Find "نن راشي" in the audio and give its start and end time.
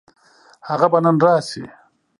1.05-1.63